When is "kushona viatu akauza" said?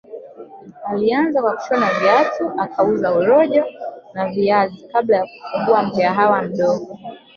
1.55-3.13